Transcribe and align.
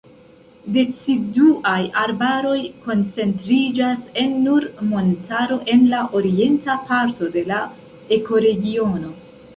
Deciduaj 0.75 1.81
arbaroj 2.03 2.55
koncentriĝas 2.85 4.07
en 4.23 4.33
Nur-Montaro 4.47 5.61
en 5.75 5.87
la 5.93 6.03
orienta 6.21 6.81
parto 6.89 7.33
de 7.37 7.49
la 7.53 7.63
ekoregiono. 8.21 9.15